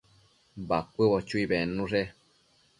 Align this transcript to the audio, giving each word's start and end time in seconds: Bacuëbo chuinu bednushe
Bacuëbo 0.67 1.17
chuinu 1.27 1.49
bednushe 1.51 2.01